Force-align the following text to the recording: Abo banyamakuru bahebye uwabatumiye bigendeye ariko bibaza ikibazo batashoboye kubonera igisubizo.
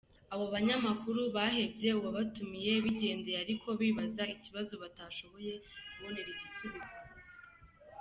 Abo 0.33 0.45
banyamakuru 0.53 1.21
bahebye 1.35 1.89
uwabatumiye 1.99 2.71
bigendeye 2.83 3.37
ariko 3.45 3.67
bibaza 3.79 4.23
ikibazo 4.35 4.73
batashoboye 4.83 5.53
kubonera 5.93 6.29
igisubizo. 6.33 6.87